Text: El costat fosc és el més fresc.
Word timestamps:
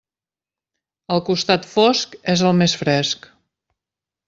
El 1.17 1.21
costat 1.27 1.69
fosc 1.75 2.17
és 2.35 2.43
el 2.51 2.57
més 2.63 2.77
fresc. 2.83 3.31